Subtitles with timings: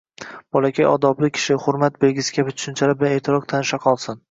[0.55, 4.19] Bolakay “odobli kishi”, “hurmat belgisi” kabi tushunchalar bilan ertaroq tanishaqolsin.